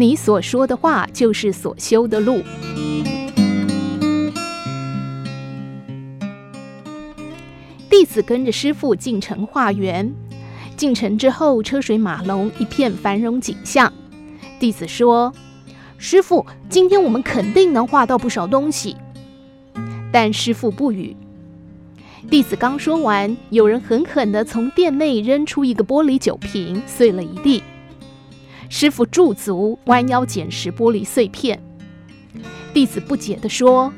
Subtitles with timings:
[0.00, 2.40] 你所说的话就是所修的路。”
[7.90, 10.10] 弟子跟着师父进城化缘。
[10.74, 13.92] 进城之后，车水马龙，一片繁荣景象。
[14.58, 15.34] 弟子说
[15.98, 18.96] ：“师傅，今天我们肯定能化到不少东西。”
[20.10, 21.14] 但师傅不语。
[22.30, 27.62] 弟子刚说完，有人狠狠地从店内扔出一个玻璃酒瓶，碎了一地。
[28.70, 31.62] 师傅驻足，弯腰捡拾玻璃碎片。
[32.72, 33.92] 弟子不解地说。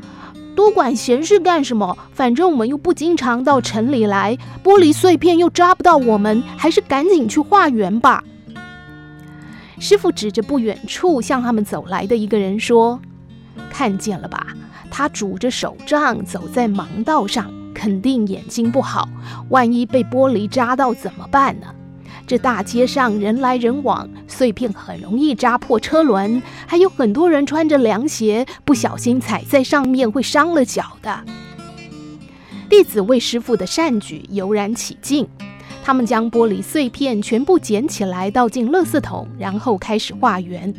[0.55, 1.97] 多管闲事干什么？
[2.13, 8.23] 反正我们又不经常到城里来，玻璃碎片又扎不到我们，还是赶紧去化缘吧。
[9.79, 13.01] 师傅指着不远处向他们走来的一个人说
[13.73, 14.47] ：“看见了吧？
[14.91, 19.09] 他拄着手杖走在盲道上，肯定眼睛不好，
[19.49, 21.69] 万一被玻璃扎到怎么办呢？”
[22.27, 24.07] 这大街上人来人往，
[24.43, 31.21] 碎片很容易扎破车轮，还有很多人穿着凉鞋，不小心踩在上面会伤了脚的。
[32.69, 35.29] 弟子为师父的善举油然起敬，
[35.85, 40.75] 他们将玻璃碎片全部捡起来倒进垃圾桶，然后开始化缘。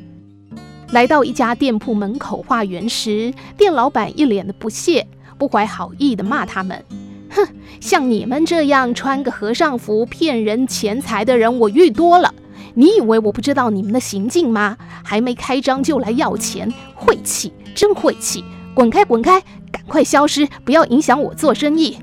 [0.91, 6.83] 来到一家店铺门口化缘时，店老板一脸的不屑，不怀好意地骂他们。
[7.29, 7.47] 哼，
[7.79, 12.33] 像你们这样穿个和尚服骗人钱财的人，我遇多了。
[12.75, 14.77] 你以为我不知道你们的行径吗？
[15.03, 18.43] 还没开张就来要钱，晦气，真晦气！
[18.73, 19.39] 滚开，滚开，
[19.71, 21.97] 赶快消失，不要影响我做生意。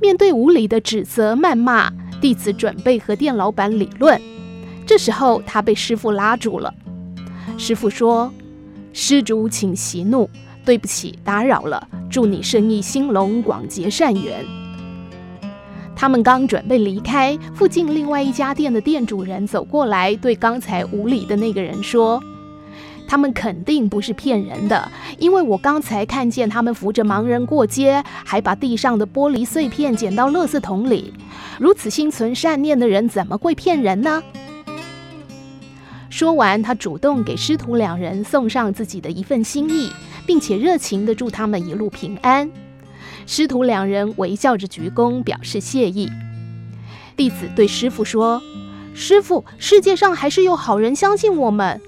[0.00, 4.20] 面对无理的指责、谩骂，弟子准备和店老板理论。
[4.86, 6.72] 这时候，他被师傅拉住了。
[7.58, 8.32] 师傅说
[8.94, 10.30] ：“施主，请息怒。”
[10.64, 11.88] 对不起，打扰了。
[12.10, 14.44] 祝你生意兴隆，广结善缘。
[16.00, 22.18] 他们刚准备离开，附近另外一家店的店主人走过来，对刚才无礼的那个人说
[23.06, 31.12] ：“他们肯定不是骗人的，因为我刚才看见他们扶着盲人过街，还把地上的玻璃碎片捡到垃圾桶里。
[31.58, 34.22] 如此心存善念的人，怎么会骗人呢？”
[36.08, 39.90] 说完，他主动给师徒两人送上自己的一份心意。
[40.26, 42.48] 并且热情地祝他们一路平安。
[43.26, 46.10] 师徒两人微笑着鞠躬，表示谢意。
[47.16, 48.42] 弟子对师傅说
[48.94, 51.80] ：“师傅，世界上还是有好人相信我们。”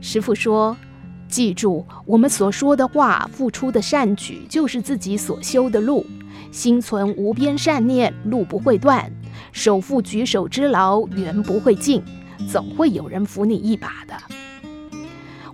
[0.00, 0.76] 师傅说
[1.28, 6.04] ：“记住，我们所说的话，付出的善举，就是自己所修的路。
[6.50, 9.10] 心存无边善念，路不会断；
[9.52, 12.02] 手负举手之劳，缘不会尽。
[12.50, 14.14] 总会有人扶你一把的。”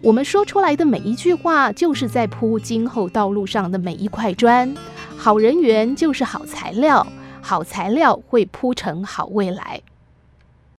[0.02, 4.74] 我们说出来的每一句话，就是在铺今后道路上的每一块砖。
[5.22, 7.06] 好人缘就是好材料，
[7.42, 9.78] 好材料会铺成好未来。